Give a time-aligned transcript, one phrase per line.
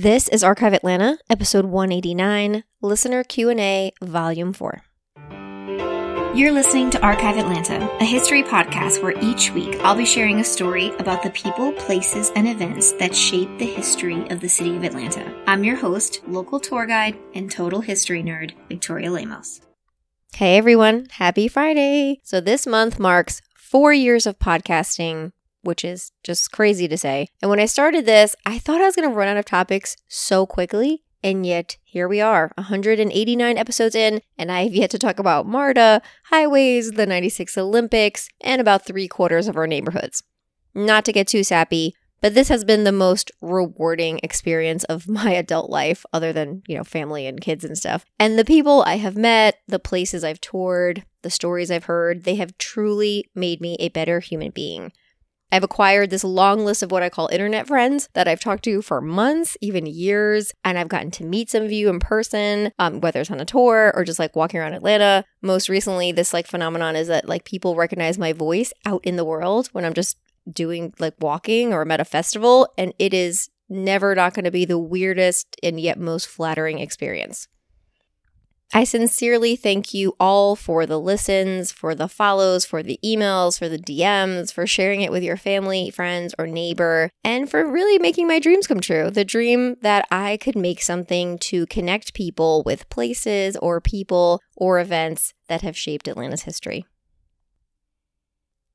[0.00, 4.82] This is Archive Atlanta, episode 189, listener Q&A, volume 4.
[6.36, 10.44] You're listening to Archive Atlanta, a history podcast where each week I'll be sharing a
[10.44, 14.84] story about the people, places, and events that shape the history of the city of
[14.84, 15.34] Atlanta.
[15.48, 19.62] I'm your host, local tour guide, and total history nerd, Victoria Lemos.
[20.32, 22.20] Hey everyone, happy Friday.
[22.22, 25.32] So this month marks 4 years of podcasting
[25.68, 27.28] which is just crazy to say.
[27.42, 29.98] And when I started this, I thought I was going to run out of topics
[30.08, 31.04] so quickly.
[31.22, 35.46] And yet, here we are, 189 episodes in, and I have yet to talk about
[35.46, 40.22] MARTA, highways, the 96 Olympics, and about three quarters of our neighborhoods.
[40.74, 45.32] Not to get too sappy, but this has been the most rewarding experience of my
[45.32, 48.06] adult life, other than, you know, family and kids and stuff.
[48.18, 52.36] And the people I have met, the places I've toured, the stories I've heard, they
[52.36, 54.92] have truly made me a better human being.
[55.50, 58.82] I've acquired this long list of what I call internet friends that I've talked to
[58.82, 63.00] for months, even years, and I've gotten to meet some of you in person, um,
[63.00, 65.24] whether it's on a tour or just like walking around Atlanta.
[65.40, 69.24] Most recently, this like phenomenon is that like people recognize my voice out in the
[69.24, 70.18] world when I'm just
[70.50, 74.50] doing like walking or I'm at a festival, and it is never not going to
[74.50, 77.48] be the weirdest and yet most flattering experience.
[78.74, 83.66] I sincerely thank you all for the listens, for the follows, for the emails, for
[83.68, 88.26] the DMs, for sharing it with your family, friends, or neighbor, and for really making
[88.26, 89.10] my dreams come true.
[89.10, 94.80] The dream that I could make something to connect people with places or people or
[94.80, 96.84] events that have shaped Atlanta's history.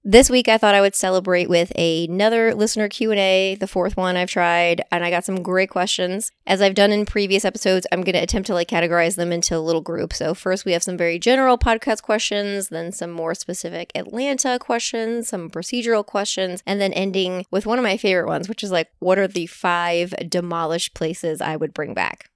[0.06, 4.30] This week I thought I would celebrate with another listener Q&A, the fourth one I've
[4.30, 6.30] tried, and I got some great questions.
[6.46, 9.58] As I've done in previous episodes, I'm going to attempt to like categorize them into
[9.62, 10.18] little groups.
[10.18, 15.30] So first we have some very general podcast questions, then some more specific Atlanta questions,
[15.30, 18.90] some procedural questions, and then ending with one of my favorite ones, which is like
[19.00, 22.30] what are the 5 demolished places I would bring back?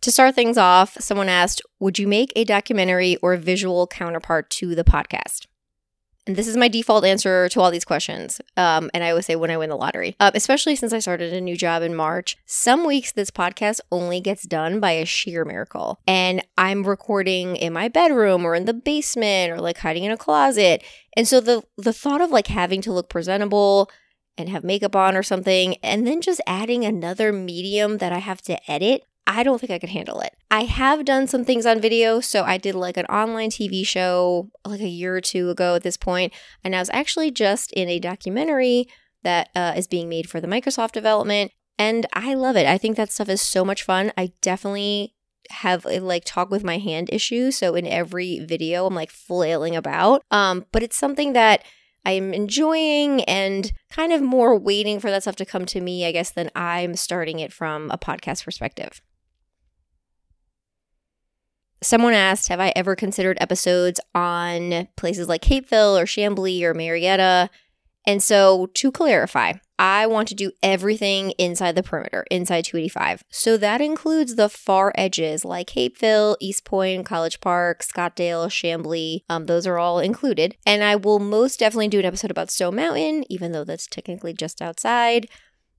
[0.00, 4.74] To start things off, someone asked, Would you make a documentary or visual counterpart to
[4.74, 5.47] the podcast?
[6.28, 8.38] And this is my default answer to all these questions.
[8.58, 11.32] Um, and I always say when I win the lottery, uh, especially since I started
[11.32, 12.36] a new job in March.
[12.44, 15.98] Some weeks this podcast only gets done by a sheer miracle.
[16.06, 20.18] And I'm recording in my bedroom or in the basement or like hiding in a
[20.18, 20.84] closet.
[21.16, 23.90] And so the the thought of like having to look presentable
[24.36, 28.42] and have makeup on or something, and then just adding another medium that I have
[28.42, 30.34] to edit I don't think I could handle it.
[30.50, 32.18] I have done some things on video.
[32.20, 35.82] So I did like an online TV show like a year or two ago at
[35.82, 36.32] this point,
[36.64, 38.88] and I was actually just in a documentary
[39.22, 41.52] that uh, is being made for the Microsoft development.
[41.78, 42.66] And I love it.
[42.66, 44.12] I think that stuff is so much fun.
[44.16, 45.14] I definitely
[45.50, 47.50] have a like talk with my hand issue.
[47.50, 50.22] So in every video, I'm like flailing about.
[50.30, 51.64] Um, but it's something that
[52.04, 56.12] I'm enjoying and kind of more waiting for that stuff to come to me, I
[56.12, 59.02] guess, than I'm starting it from a podcast perspective.
[61.82, 67.50] Someone asked, Have I ever considered episodes on places like Hapeville or Chamblee or Marietta?
[68.06, 73.22] And so, to clarify, I want to do everything inside the perimeter, inside 285.
[73.30, 79.20] So that includes the far edges like Hapeville, East Point, College Park, Scottdale, Chamblee.
[79.28, 80.56] Um, those are all included.
[80.66, 84.32] And I will most definitely do an episode about Stone Mountain, even though that's technically
[84.32, 85.28] just outside.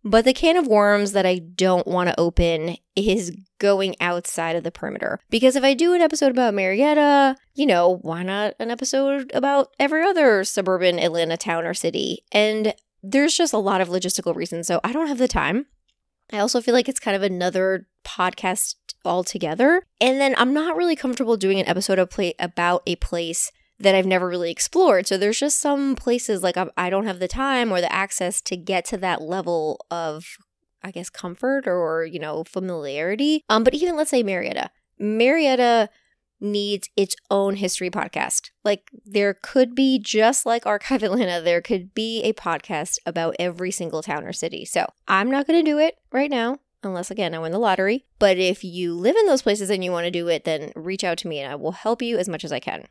[0.03, 4.63] But the can of worms that I don't want to open is going outside of
[4.63, 5.19] the perimeter.
[5.29, 9.69] Because if I do an episode about Marietta, you know, why not an episode about
[9.79, 12.23] every other suburban Atlanta town or city?
[12.31, 12.73] And
[13.03, 14.67] there's just a lot of logistical reasons.
[14.67, 15.65] So I don't have the time.
[16.31, 19.83] I also feel like it's kind of another podcast altogether.
[19.99, 23.95] And then I'm not really comfortable doing an episode of play about a place that
[23.95, 25.07] I've never really explored.
[25.07, 28.57] So there's just some places like I don't have the time or the access to
[28.57, 30.25] get to that level of
[30.81, 33.43] I guess comfort or, you know, familiarity.
[33.49, 34.71] Um but even let's say Marietta.
[34.97, 35.89] Marietta
[36.41, 38.51] needs its own history podcast.
[38.63, 43.71] Like there could be just like Archive Atlanta, there could be a podcast about every
[43.71, 44.65] single town or city.
[44.65, 48.05] So, I'm not going to do it right now unless again I win the lottery.
[48.19, 51.03] But if you live in those places and you want to do it, then reach
[51.03, 52.87] out to me and I will help you as much as I can.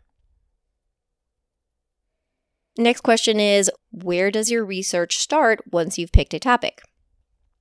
[2.79, 6.81] Next question is Where does your research start once you've picked a topic?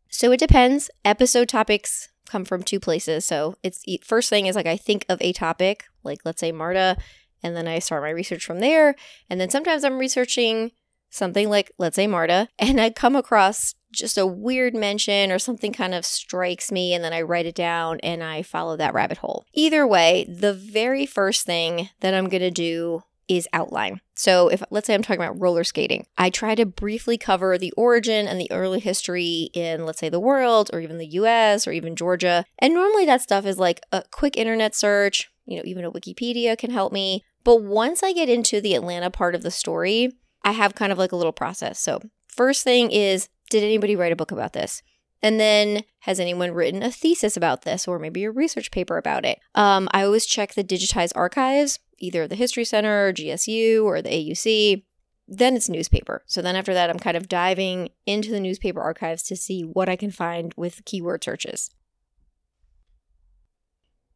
[0.10, 0.92] So it depends.
[1.04, 3.26] Episode topics come from two places.
[3.26, 6.98] So it's first thing is like I think of a topic, like let's say MARTA,
[7.42, 8.96] and then I start my research from there.
[9.28, 10.70] And then sometimes I'm researching
[11.10, 15.74] something like let's say MARTA, and I come across just a weird mention or something
[15.74, 19.18] kind of strikes me and then I write it down and I follow that rabbit
[19.18, 19.46] hole.
[19.54, 24.02] Either way, the very first thing that I'm going to do is outline.
[24.18, 27.72] So if let's say I'm talking about roller skating, I try to briefly cover the
[27.78, 31.72] origin and the early history in let's say the world or even the US or
[31.72, 32.44] even Georgia.
[32.60, 36.58] And normally that stuff is like a quick internet search, you know, even a Wikipedia
[36.58, 37.24] can help me.
[37.44, 40.12] But once I get into the Atlanta part of the story,
[40.44, 41.80] I have kind of like a little process.
[41.80, 44.82] So, first thing is did anybody write a book about this?
[45.22, 49.26] And then, has anyone written a thesis about this or maybe a research paper about
[49.26, 49.40] it?
[49.56, 54.10] Um, I always check the digitized archives, either the History Center, or GSU, or the
[54.10, 54.84] AUC.
[55.28, 56.24] Then it's newspaper.
[56.26, 59.90] So then after that, I'm kind of diving into the newspaper archives to see what
[59.90, 61.70] I can find with keyword searches.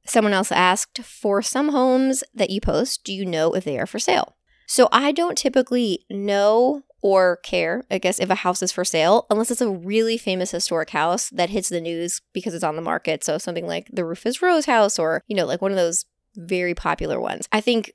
[0.05, 3.85] Someone else asked, for some homes that you post, do you know if they are
[3.85, 4.35] for sale?
[4.67, 9.25] So I don't typically know or care, I guess, if a house is for sale,
[9.29, 12.81] unless it's a really famous historic house that hits the news because it's on the
[12.81, 13.23] market.
[13.23, 16.05] So something like the Rufus Rose house or, you know, like one of those
[16.35, 17.47] very popular ones.
[17.51, 17.91] I think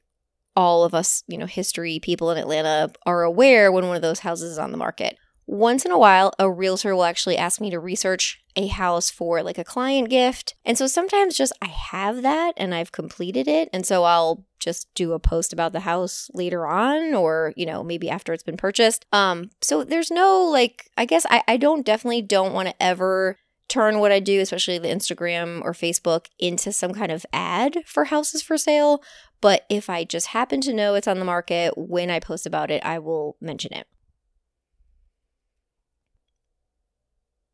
[0.55, 4.21] all of us, you know, history people in Atlanta are aware when one of those
[4.21, 5.17] houses is on the market.
[5.49, 9.43] Once in a while, a realtor will actually ask me to research a house for
[9.43, 10.57] like a client gift.
[10.65, 13.69] And so sometimes just I have that and I've completed it.
[13.73, 17.85] And so I'll just do a post about the house later on or, you know,
[17.85, 19.07] maybe after it's been purchased.
[19.13, 23.37] Um, so there's no like, I guess I, I don't definitely don't want to ever
[23.69, 28.05] turn what I do, especially the Instagram or Facebook, into some kind of ad for
[28.05, 29.03] houses for sale.
[29.41, 32.71] But if I just happen to know it's on the market when I post about
[32.71, 33.87] it, I will mention it.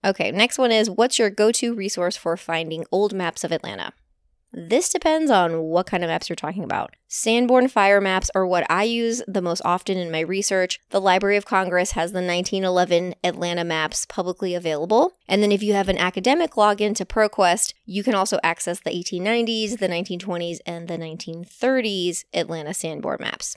[0.04, 3.92] Okay, next one is what's your go to resource for finding old maps of Atlanta?
[4.54, 6.94] This depends on what kind of maps you're talking about.
[7.08, 10.78] Sanborn fire maps are what I use the most often in my research.
[10.90, 15.14] The Library of Congress has the 1911 Atlanta maps publicly available.
[15.26, 18.90] And then if you have an academic login to ProQuest, you can also access the
[18.90, 23.56] 1890s, the 1920s, and the 1930s Atlanta Sanborn maps.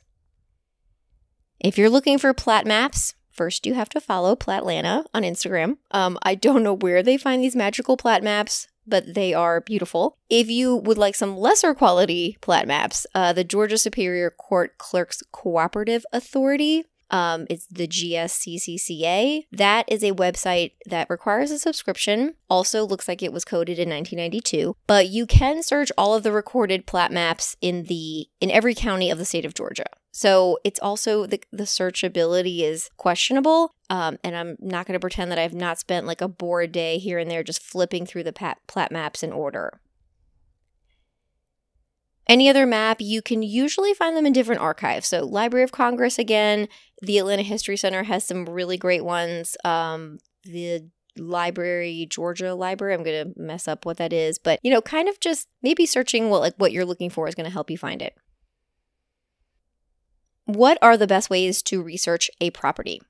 [1.59, 5.75] If you're looking for plat maps, First, you have to follow Platlanta on Instagram.
[5.91, 10.17] Um, I don't know where they find these magical plat maps, but they are beautiful.
[10.29, 15.23] If you would like some lesser quality plat maps, uh, the Georgia Superior Court Clerks
[15.31, 19.45] Cooperative Authority um, it's the GSCCCA.
[19.51, 22.35] That is a website that requires a subscription.
[22.49, 24.75] Also, looks like it was coded in 1992.
[24.88, 29.09] But you can search all of the recorded plat maps in the in every county
[29.09, 29.85] of the state of Georgia.
[30.17, 33.75] So it's also the, the searchability is questionable.
[33.89, 37.00] Um, and I'm not going to pretend that I've not spent like a bored day
[37.00, 39.81] here and there just flipping through the pat, plat maps in order.
[42.27, 45.06] Any other map, you can usually find them in different archives.
[45.06, 46.69] So, Library of Congress, again,
[47.01, 49.57] the Atlanta History Center has some really great ones.
[49.65, 54.69] Um, the library georgia library i'm going to mess up what that is but you
[54.69, 57.50] know kind of just maybe searching what like what you're looking for is going to
[57.50, 58.17] help you find it
[60.45, 63.01] what are the best ways to research a property?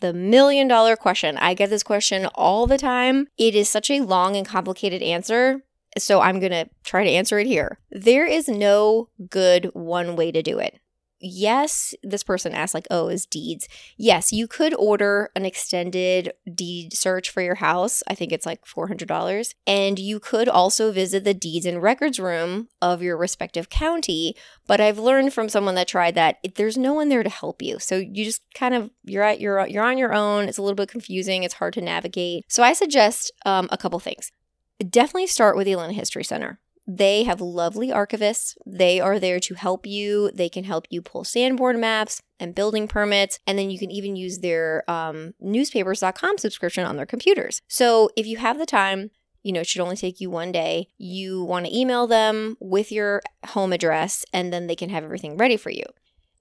[0.00, 1.36] The million dollar question.
[1.38, 3.28] I get this question all the time.
[3.38, 5.62] It is such a long and complicated answer.
[5.96, 7.78] So I'm going to try to answer it here.
[7.90, 10.78] There is no good one way to do it
[11.20, 13.68] yes, this person asked, like, oh, is deeds?
[13.96, 18.02] Yes, you could order an extended deed search for your house.
[18.08, 19.54] I think it's like $400.
[19.66, 24.36] And you could also visit the deeds and records room of your respective county.
[24.66, 27.78] But I've learned from someone that tried that there's no one there to help you.
[27.78, 30.48] So you just kind of, you're at, you're, you're on your own.
[30.48, 31.42] It's a little bit confusing.
[31.42, 32.44] It's hard to navigate.
[32.48, 34.32] So I suggest um, a couple things.
[34.78, 36.60] Definitely start with the Atlanta History Center.
[36.86, 38.56] They have lovely archivists.
[38.64, 40.30] They are there to help you.
[40.32, 43.40] They can help you pull Sanborn maps and building permits.
[43.46, 47.60] And then you can even use their um, newspapers.com subscription on their computers.
[47.66, 49.10] So if you have the time,
[49.42, 50.88] you know, it should only take you one day.
[50.98, 55.36] You want to email them with your home address, and then they can have everything
[55.36, 55.84] ready for you.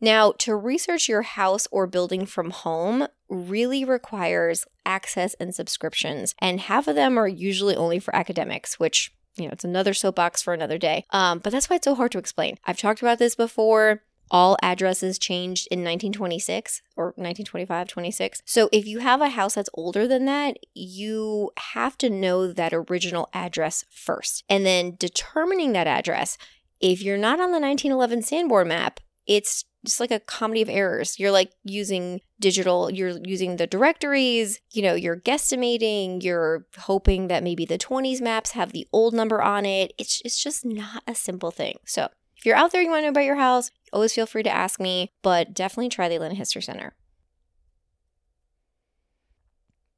[0.01, 6.59] Now, to research your house or building from home really requires access and subscriptions, and
[6.59, 10.53] half of them are usually only for academics, which you know, it's another soapbox for
[10.53, 11.05] another day.
[11.11, 12.57] Um, but that's why it's so hard to explain.
[12.65, 14.01] I've talked about this before.
[14.31, 18.41] All addresses changed in 1926 or 1925, 26.
[18.45, 22.73] So if you have a house that's older than that, you have to know that
[22.73, 24.43] original address first.
[24.49, 26.39] And then determining that address,
[26.79, 31.19] if you're not on the 1911 Sanborn map, it's just like a comedy of errors.
[31.19, 37.43] You're like using digital, you're using the directories, you know, you're guesstimating, you're hoping that
[37.43, 39.93] maybe the 20s maps have the old number on it.
[39.97, 41.77] It's, it's just not a simple thing.
[41.85, 44.43] So if you're out there, you want to know about your house, always feel free
[44.43, 46.93] to ask me, but definitely try the Atlanta History Center.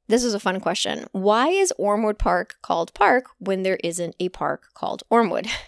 [0.08, 1.04] This is a fun question.
[1.12, 5.48] Why is Ormwood Park called Park when there isn't a park called Ormwood?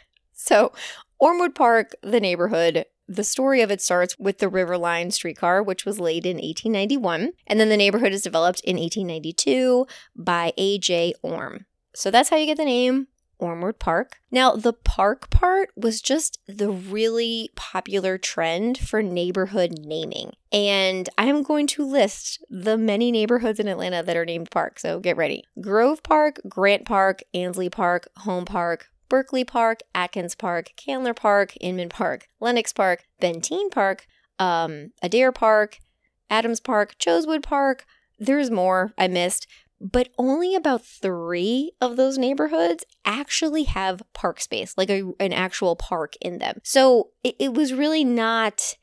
[0.42, 0.72] So,
[1.20, 5.84] Ormwood Park, the neighborhood, the story of it starts with the River Line streetcar, which
[5.84, 7.32] was laid in 1891.
[7.44, 11.14] And then the neighborhood is developed in 1892 by A.J.
[11.20, 11.66] Orme.
[11.92, 13.08] So that's how you get the name
[13.40, 14.18] Ormwood Park.
[14.30, 20.34] Now, the park part was just the really popular trend for neighborhood naming.
[20.52, 24.78] And I'm going to list the many neighborhoods in Atlanta that are named park.
[24.78, 30.70] So get ready Grove Park, Grant Park, Ansley Park, Home Park, Berkeley Park, Atkins Park,
[30.76, 34.06] Candler Park, Inman Park, Lenox Park, Benteen Park,
[34.38, 35.76] um, Adair Park,
[36.30, 37.84] Adams Park, Chosewood Park.
[38.18, 39.46] There's more I missed,
[39.80, 45.76] but only about three of those neighborhoods actually have park space, like a, an actual
[45.76, 46.60] park in them.
[46.62, 48.76] So it, it was really not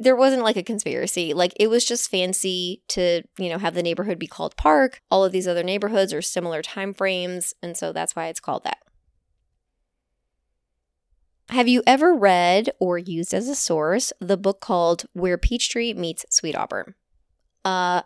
[0.00, 1.34] there wasn't like a conspiracy.
[1.34, 5.00] Like it was just fancy to, you know, have the neighborhood be called park.
[5.10, 8.64] All of these other neighborhoods are similar time frames, and so that's why it's called
[8.64, 8.78] that.
[11.48, 16.24] Have you ever read or used as a source the book called Where Peachtree Meets
[16.30, 16.94] Sweet Auburn?
[17.64, 18.02] Uh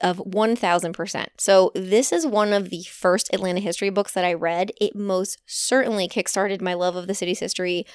[0.00, 1.26] of 1000%.
[1.38, 4.70] So, this is one of the first Atlanta history books that I read.
[4.80, 7.86] It most certainly kickstarted my love of the city's history,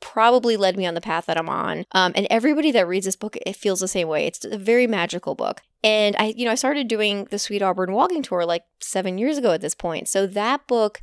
[0.00, 1.84] probably led me on the path that I'm on.
[1.92, 4.26] Um, and everybody that reads this book, it feels the same way.
[4.26, 5.62] It's a very magical book.
[5.82, 9.38] And I, you know, I started doing the Sweet Auburn walking tour like seven years
[9.38, 10.08] ago at this point.
[10.08, 11.02] So, that book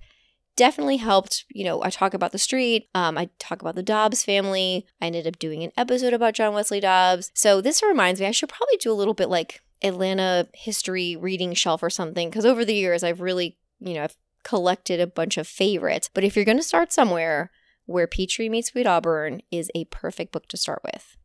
[0.55, 1.45] definitely helped.
[1.49, 4.85] You know, I talk about the street, um, I talk about the Dobbs family.
[5.01, 7.31] I ended up doing an episode about John Wesley Dobbs.
[7.33, 11.53] So, this reminds me, I should probably do a little bit like Atlanta history reading
[11.53, 15.37] shelf or something because over the years I've really, you know, I've collected a bunch
[15.37, 16.09] of favorites.
[16.13, 17.51] But if you're going to start somewhere,
[17.85, 21.17] where Peachtree Meets Sweet Auburn is a perfect book to start with.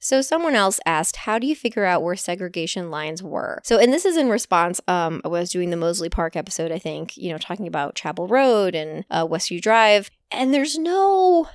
[0.00, 3.60] So someone else asked, how do you figure out where segregation lines were?
[3.64, 6.78] So, and this is in response, um, I was doing the Mozley Park episode, I
[6.78, 11.48] think, you know, talking about Chapel Road and uh, Westview Drive, and there's no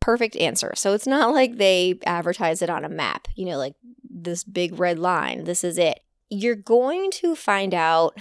[0.00, 0.72] perfect answer.
[0.76, 4.78] So it's not like they advertise it on a map, you know, like this big
[4.78, 6.00] red line, this is it.
[6.28, 8.18] You're going to find out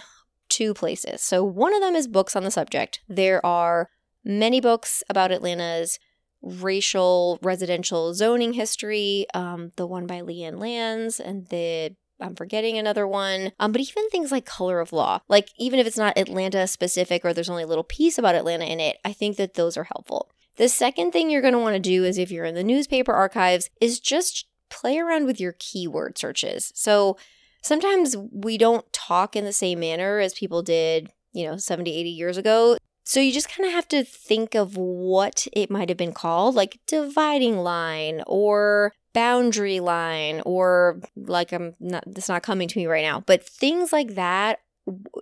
[0.49, 1.21] two places.
[1.21, 3.01] So one of them is books on the subject.
[3.07, 3.89] There are
[4.23, 5.99] many books about Atlanta's
[6.43, 9.25] racial residential zoning history.
[9.33, 13.51] Um, the one by LeeAnn Lands and the I'm forgetting another one.
[13.59, 17.25] Um, but even things like Color of Law, like even if it's not Atlanta specific
[17.25, 19.85] or there's only a little piece about Atlanta in it, I think that those are
[19.85, 20.29] helpful.
[20.55, 23.11] The second thing you're going to want to do is if you're in the newspaper
[23.11, 26.71] archives is just play around with your keyword searches.
[26.75, 27.17] So
[27.63, 32.09] sometimes we don't talk in the same manner as people did, you know, 70, 80
[32.09, 32.77] years ago.
[33.03, 36.55] So you just kind of have to think of what it might have been called,
[36.55, 42.87] like dividing line or boundary line or like I'm not that's not coming to me
[42.87, 44.59] right now, but things like that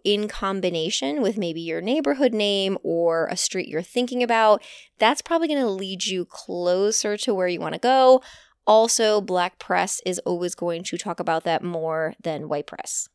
[0.03, 4.63] in combination with maybe your neighborhood name or a street you're thinking about,
[4.97, 8.21] that's probably going to lead you closer to where you want to go.
[8.65, 13.07] Also, black press is always going to talk about that more than white press.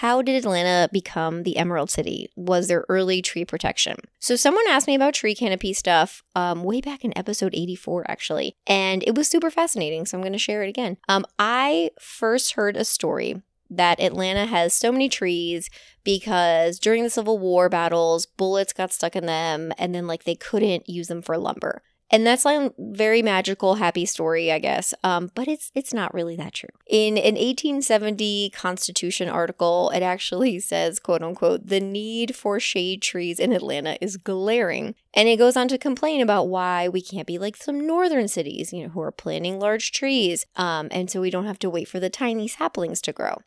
[0.00, 2.30] How did Atlanta become the Emerald City?
[2.34, 3.96] Was there early tree protection?
[4.18, 8.56] So, someone asked me about tree canopy stuff um, way back in episode 84, actually,
[8.66, 10.06] and it was super fascinating.
[10.06, 10.96] So, I'm going to share it again.
[11.06, 15.68] Um, I first heard a story that Atlanta has so many trees
[16.02, 20.34] because during the Civil War battles, bullets got stuck in them and then like they
[20.34, 21.82] couldn't use them for lumber.
[22.12, 24.92] And that's like a very magical, happy story, I guess.
[25.04, 26.70] Um, but it's it's not really that true.
[26.88, 33.38] In an 1870 Constitution article, it actually says, quote unquote, the need for shade trees
[33.38, 34.96] in Atlanta is glaring.
[35.14, 38.72] And it goes on to complain about why we can't be like some northern cities,
[38.72, 40.46] you know, who are planting large trees.
[40.56, 43.38] Um, and so we don't have to wait for the tiny saplings to grow.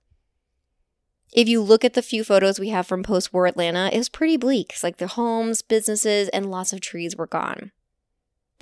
[1.34, 4.08] If you look at the few photos we have from post war Atlanta, it was
[4.08, 4.68] pretty bleak.
[4.70, 7.72] It's like the homes, businesses, and lots of trees were gone.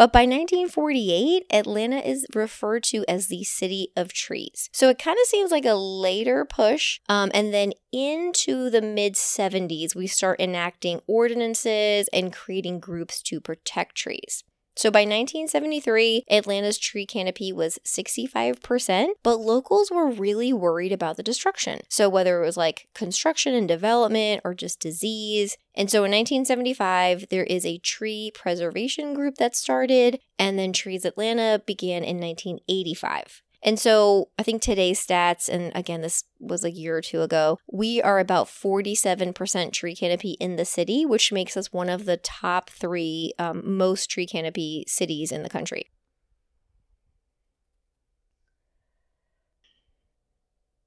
[0.02, 4.68] But by 1948, Atlanta is referred to as the city of trees.
[4.74, 7.00] So it kind of seems like a later push.
[7.08, 13.40] Um, and then into the mid 70s, we start enacting ordinances and creating groups to
[13.40, 14.44] protect trees.
[14.76, 21.24] So by 1973, Atlanta's tree canopy was 65%, but locals were really worried about the
[21.24, 21.82] destruction.
[21.90, 25.58] So whether it was like construction and development or just disease.
[25.76, 31.06] And so in 1975, there is a tree preservation group that started, and then Trees
[31.06, 33.42] Atlanta began in 1985.
[33.64, 37.60] And so I think today's stats, and again, this was a year or two ago,
[37.72, 42.18] we are about 47% tree canopy in the city, which makes us one of the
[42.18, 45.92] top three um, most tree canopy cities in the country.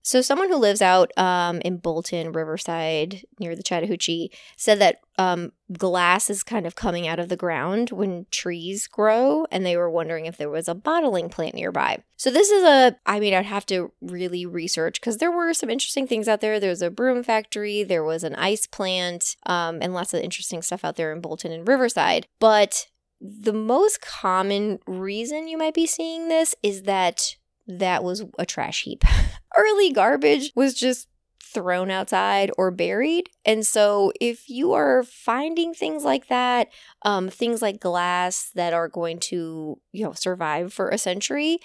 [0.07, 5.53] So, someone who lives out um, in Bolton, Riverside, near the Chattahoochee, said that um,
[5.73, 9.89] glass is kind of coming out of the ground when trees grow, and they were
[9.89, 12.03] wondering if there was a bottling plant nearby.
[12.19, 15.71] So, this is a, I mean, I'd have to really research because there were some
[15.71, 16.61] interesting things out there.
[16.61, 20.61] There was a broom factory, there was an ice plant, um, and lots of interesting
[20.61, 22.27] stuff out there in Bolton and Riverside.
[22.41, 22.89] But
[23.23, 28.83] the most common reason you might be seeing this is that that was a trash
[28.83, 29.03] heap.
[29.57, 31.09] Early garbage was just
[31.43, 33.31] thrown outside or buried.
[33.45, 36.69] And so, if you are finding things like that,
[37.03, 41.59] um, things like glass that are going to, you know, survive for a century,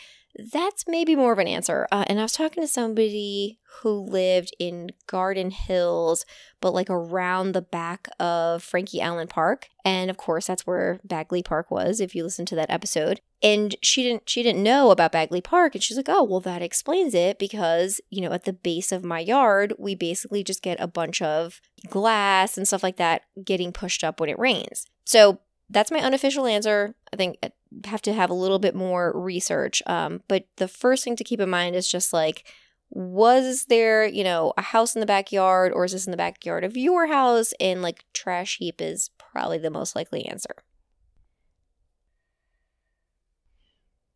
[0.52, 1.88] that's maybe more of an answer.
[1.92, 6.26] Uh, and I was talking to somebody who lived in Garden Hills,
[6.60, 9.70] but like around the back of Frankie Allen Park.
[9.86, 13.22] And of course, that's where Bagley Park was, if you listen to that episode.
[13.42, 15.76] And she didn't she didn't know about Bagley Park.
[15.76, 19.04] And she's like, oh, well, that explains it because, you know, at the base of
[19.04, 23.72] my yard, we basically just get a bunch of glass and stuff like that getting
[23.72, 24.86] pushed up when it rains.
[25.06, 25.40] So
[25.70, 26.96] that's my unofficial answer.
[27.14, 27.52] I think I
[27.86, 29.84] have to have a little bit more research.
[29.86, 32.48] Um, but the first thing to keep in mind is just like,
[32.90, 36.64] was there, you know, a house in the backyard or is this in the backyard
[36.64, 37.54] of your house?
[37.60, 40.56] And like trash heap is probably the most likely answer.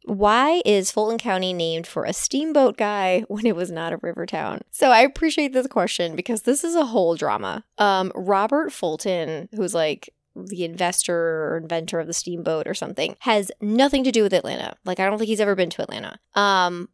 [0.05, 4.25] Why is Fulton County named for a steamboat guy when it was not a river
[4.25, 4.61] town?
[4.71, 7.63] So I appreciate this question because this is a whole drama.
[7.77, 13.51] Um, Robert Fulton, who's like the investor or inventor of the steamboat or something has
[13.61, 14.75] nothing to do with Atlanta.
[14.85, 16.19] Like I don't think he's ever been to Atlanta.
[16.35, 16.89] Um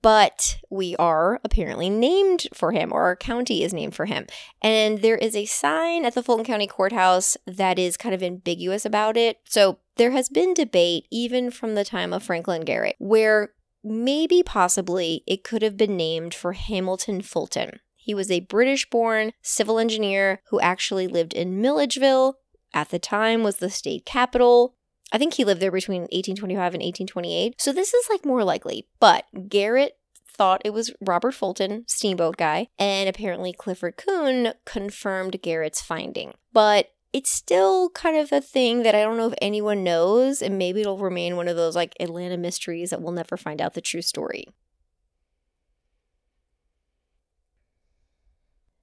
[0.00, 4.26] but we are apparently named for him or our county is named for him.
[4.62, 8.84] And there is a sign at the Fulton County Courthouse that is kind of ambiguous
[8.84, 9.38] about it.
[9.44, 13.50] So there has been debate even from the time of Franklin Garrett where
[13.82, 17.80] maybe possibly it could have been named for Hamilton Fulton.
[17.96, 22.36] He was a British born civil engineer who actually lived in Milledgeville,
[22.74, 24.74] at the time was the state capital.
[25.12, 27.60] I think he lived there between 1825 and 1828.
[27.60, 28.86] So this is like more likely.
[28.98, 35.82] But Garrett thought it was Robert Fulton, steamboat guy, and apparently Clifford Kuhn confirmed Garrett's
[35.82, 36.32] finding.
[36.52, 40.56] But it's still kind of a thing that I don't know if anyone knows, and
[40.56, 43.82] maybe it'll remain one of those like Atlanta mysteries that we'll never find out the
[43.82, 44.46] true story.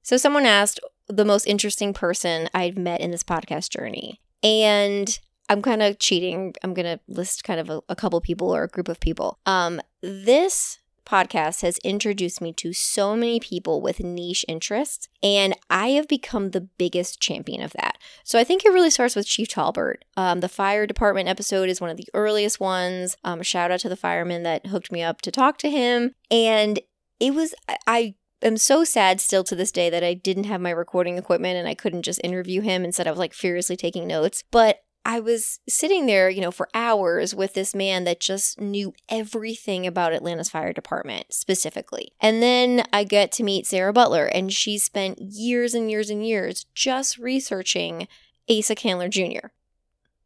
[0.03, 4.21] So someone asked, the most interesting person I've met in this podcast journey.
[4.43, 5.19] And
[5.49, 6.53] I'm kind of cheating.
[6.63, 9.39] I'm going to list kind of a, a, couple people or a group of people.
[9.47, 15.89] Um, this podcast has introduced me to so many people with niche interests, and I
[15.89, 17.97] have become the biggest champion of that.
[18.23, 20.05] So I think it really starts with Chief Talbert.
[20.15, 23.17] Um, the fire department episode is one of the earliest ones.
[23.23, 26.13] Um, shout out to the fireman that hooked me up to talk to him.
[26.29, 26.79] And
[27.19, 27.55] it was,
[27.87, 31.57] I am so sad still to this day that I didn't have my recording equipment
[31.57, 32.83] and I couldn't just interview him.
[32.83, 34.43] Instead, I was like furiously taking notes.
[34.51, 38.93] But I was sitting there, you know, for hours with this man that just knew
[39.07, 42.11] everything about Atlanta's fire department specifically.
[42.19, 46.25] And then I get to meet Sarah Butler, and she spent years and years and
[46.25, 48.07] years just researching
[48.49, 49.47] Asa Candler Jr.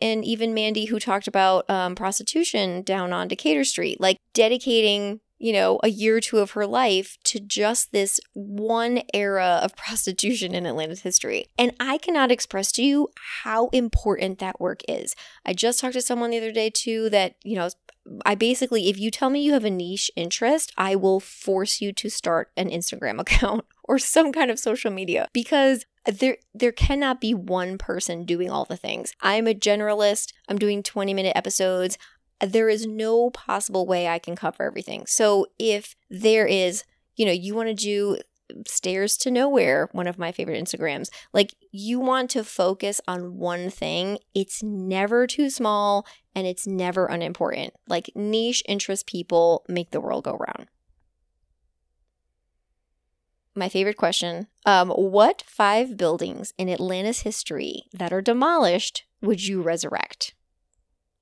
[0.01, 5.51] And even Mandy, who talked about um, prostitution down on Decatur Street, like dedicating you
[5.51, 10.55] know, a year or two of her life to just this one era of prostitution
[10.55, 11.47] in Atlanta's history.
[11.57, 13.09] And I cannot express to you
[13.43, 15.17] how important that work is.
[15.45, 17.67] I just talked to someone the other day too that, you know,
[18.25, 21.91] I basically, if you tell me you have a niche interest, I will force you
[21.91, 27.21] to start an Instagram account or some kind of social media because there there cannot
[27.21, 29.13] be one person doing all the things.
[29.21, 30.33] I'm a generalist.
[30.49, 31.97] I'm doing 20 minute episodes
[32.39, 35.05] there is no possible way I can cover everything.
[35.05, 36.83] So if there is,
[37.15, 38.17] you know, you want to do
[38.67, 43.69] stairs to nowhere, one of my favorite Instagrams, like you want to focus on one
[43.69, 47.73] thing, it's never too small and it's never unimportant.
[47.87, 50.67] Like niche interest people make the world go round.
[53.55, 59.61] My favorite question um, What five buildings in Atlanta's history that are demolished would you
[59.61, 60.33] resurrect?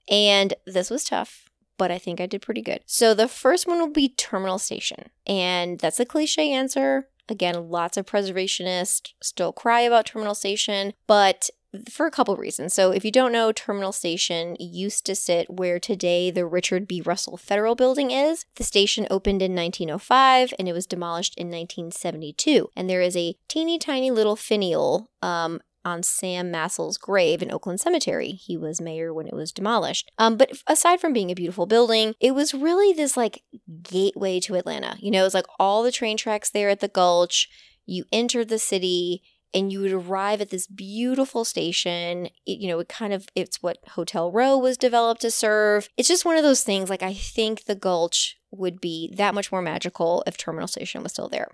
[0.09, 2.81] And this was tough, but I think I did pretty good.
[2.85, 5.09] So the first one will be Terminal Station.
[5.25, 7.07] And that's a cliche answer.
[7.29, 11.49] Again, lots of preservationists still cry about Terminal Station, but
[11.89, 12.73] for a couple reasons.
[12.73, 17.01] So, if you don't know, Terminal Station used to sit where today the Richard B.
[17.01, 18.45] Russell Federal Building is.
[18.55, 22.69] The station opened in 1905 and it was demolished in 1972.
[22.75, 27.79] And there is a teeny tiny little finial um, on Sam Massell's grave in Oakland
[27.79, 28.31] Cemetery.
[28.31, 30.11] He was mayor when it was demolished.
[30.17, 33.43] Um, but aside from being a beautiful building, it was really this like
[33.81, 34.97] gateway to Atlanta.
[34.99, 37.49] You know, it was like all the train tracks there at the Gulch.
[37.85, 42.27] You entered the city and you would arrive at this beautiful station.
[42.45, 45.89] It, you know, it kind of it's what Hotel Row was developed to serve.
[45.97, 49.51] It's just one of those things like I think the Gulch would be that much
[49.51, 51.49] more magical if Terminal Station was still there.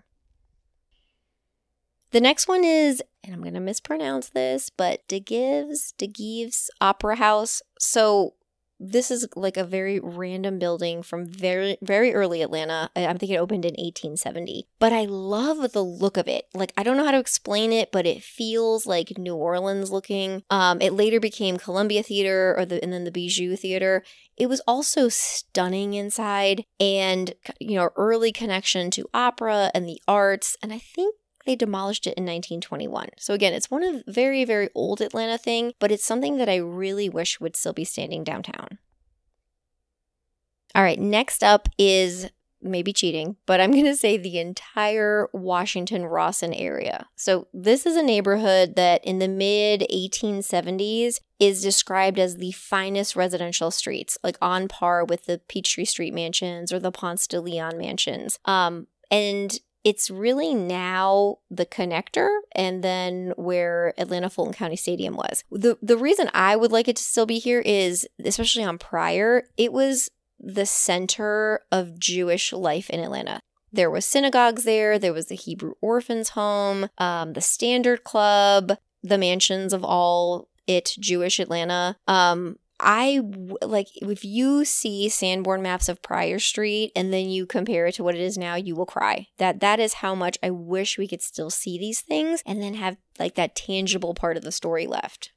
[2.11, 6.69] The next one is, and I'm going to mispronounce this, but De Gives, De Gives
[6.79, 7.61] Opera House.
[7.79, 8.33] So
[8.79, 12.91] this is like a very random building from very very early Atlanta.
[12.95, 14.67] I'm thinking it opened in 1870.
[14.79, 16.45] But I love the look of it.
[16.53, 20.43] Like I don't know how to explain it, but it feels like New Orleans looking.
[20.49, 24.03] Um, it later became Columbia Theater or the and then the Bijou Theater.
[24.35, 30.55] It was also stunning inside and you know early connection to opera and the arts
[30.61, 31.15] and I think
[31.47, 33.09] they demolished it in 1921.
[33.17, 36.57] So again, it's one of very, very old Atlanta thing, but it's something that I
[36.57, 38.77] really wish would still be standing downtown.
[40.75, 42.29] All right, next up is
[42.61, 47.07] maybe cheating, but I'm going to say the entire Washington Rawson area.
[47.15, 53.15] So, this is a neighborhood that in the mid 1870s is described as the finest
[53.15, 57.77] residential streets, like on par with the Peachtree Street mansions or the Ponce de Leon
[57.77, 58.37] mansions.
[58.45, 65.45] Um, and it's really now the connector and then where Atlanta Fulton County Stadium was.
[65.49, 69.47] The the reason I would like it to still be here is especially on Pryor,
[69.55, 73.39] it was the center of Jewish life in Atlanta.
[73.71, 79.17] There was synagogues there, there was the Hebrew Orphans Home, um, the Standard Club, the
[79.17, 81.95] mansions of all it Jewish Atlanta.
[82.09, 83.21] Um, I
[83.61, 88.03] like if you see Sanborn maps of Pryor Street and then you compare it to
[88.03, 89.27] what it is now, you will cry.
[89.37, 92.75] That that is how much I wish we could still see these things and then
[92.75, 95.31] have like that tangible part of the story left.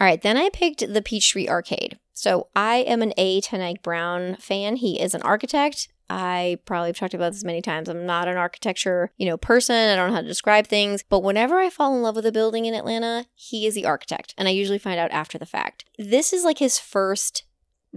[0.00, 1.98] All right, then I picked the Peachtree Arcade.
[2.14, 3.40] So I am an A.
[3.40, 4.76] Ten Brown fan.
[4.76, 5.88] He is an architect.
[6.10, 7.88] I probably have talked about this many times.
[7.88, 9.74] I'm not an architecture, you know, person.
[9.74, 12.32] I don't know how to describe things, but whenever I fall in love with a
[12.32, 15.84] building in Atlanta, he is the architect, and I usually find out after the fact.
[15.98, 17.44] This is like his first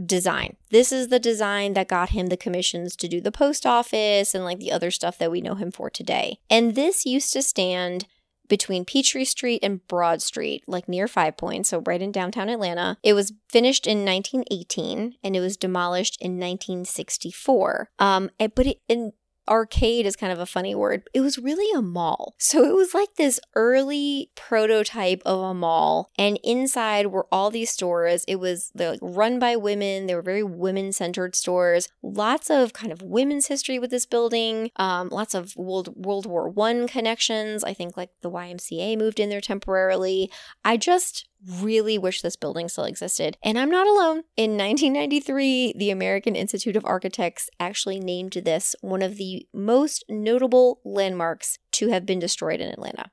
[0.05, 0.57] design.
[0.69, 4.45] This is the design that got him the commissions to do the post office and
[4.45, 6.39] like the other stuff that we know him for today.
[6.49, 8.05] And this used to stand
[8.47, 12.97] between Peachtree Street and Broad Street, like near Five Points, so right in downtown Atlanta.
[13.03, 17.89] It was finished in 1918 and it was demolished in 1964.
[17.99, 19.13] Um, but it, in
[19.47, 21.03] arcade is kind of a funny word.
[21.13, 22.36] It was really a mall.
[22.39, 26.10] So it was like this early prototype of a mall.
[26.17, 28.23] And inside were all these stores.
[28.25, 30.07] It was like run by women.
[30.07, 31.89] They were very women centered stores.
[32.01, 34.71] Lots of kind of women's history with this building.
[34.77, 37.63] Um, lots of World, World War One connections.
[37.63, 40.31] I think like the YMCA moved in there temporarily.
[40.63, 41.27] I just
[41.62, 43.38] really wish this building still existed.
[43.43, 44.23] And I'm not alone.
[44.36, 50.81] In 1993, the American Institute of Architects actually named this one of the most notable
[50.83, 53.12] landmarks to have been destroyed in Atlanta.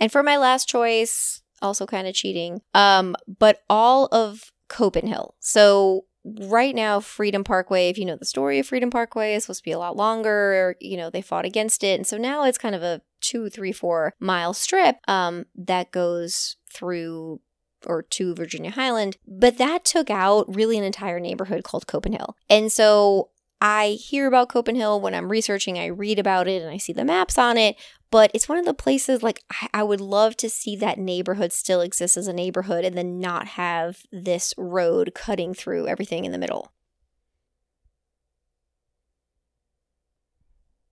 [0.00, 5.32] And for my last choice, also kind of cheating, um, but all of Copenhill.
[5.40, 6.04] So
[6.40, 9.64] right now freedom parkway if you know the story of freedom parkway is supposed to
[9.64, 12.74] be a lot longer you know they fought against it and so now it's kind
[12.74, 17.40] of a two three four mile strip um, that goes through
[17.86, 22.34] or to Virginia Highland, but that took out really an entire neighborhood called Copenhill.
[22.50, 26.76] And so I hear about Copenhill when I'm researching, I read about it and I
[26.76, 27.76] see the maps on it,
[28.10, 31.52] but it's one of the places like I, I would love to see that neighborhood
[31.52, 36.32] still exist as a neighborhood and then not have this road cutting through everything in
[36.32, 36.72] the middle.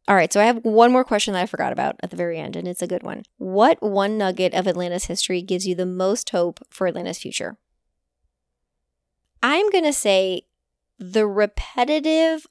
[0.08, 2.38] All right, so I have one more question that I forgot about at the very
[2.38, 3.24] end, and it's a good one.
[3.38, 7.58] What one nugget of Atlanta's history gives you the most hope for Atlanta's future?
[9.42, 10.42] I'm going to say
[10.98, 12.46] the repetitive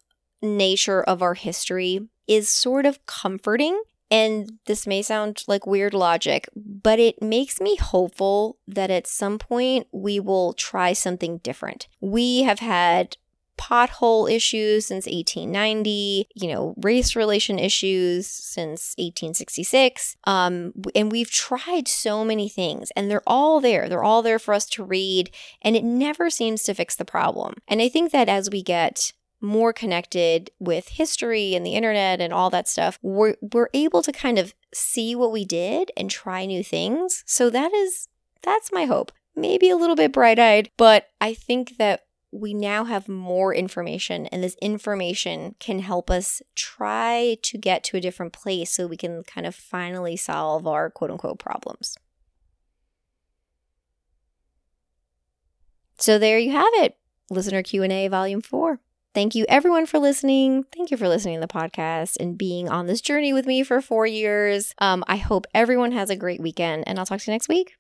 [0.46, 3.82] nature of our history is sort of comforting.
[4.12, 9.40] And this may sound like weird logic, but it makes me hopeful that at some
[9.40, 11.88] point we will try something different.
[12.00, 13.18] We have had
[13.58, 20.18] pothole issues since 1890, you know, race relation issues since 1866.
[20.26, 23.88] Um, and we've tried so many things and they're all there.
[23.88, 25.32] They're all there for us to read
[25.62, 27.56] and it never seems to fix the problem.
[27.68, 29.14] And I think that as we get
[29.46, 34.12] more connected with history and the internet and all that stuff, we're, we're able to
[34.12, 37.24] kind of see what we did and try new things.
[37.26, 38.08] So that is,
[38.42, 39.12] that's my hope.
[39.36, 44.26] Maybe a little bit bright eyed, but I think that we now have more information,
[44.28, 48.98] and this information can help us try to get to a different place so we
[48.98, 51.98] can kind of finally solve our quote unquote problems.
[55.98, 56.98] So there you have it,
[57.30, 58.80] listener Q&A volume 4.
[59.16, 60.66] Thank you everyone for listening.
[60.76, 63.82] Thank you for listening to the podcast and being on this journey with me for
[63.82, 64.76] 4 years.
[64.80, 67.74] Um I hope everyone has a great weekend and I'll talk to you next week.